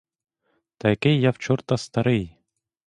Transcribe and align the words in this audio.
Та 0.77 0.89
який 0.89 1.21
я 1.21 1.29
в 1.31 1.37
чорта 1.37 1.77
старий? 1.77 2.37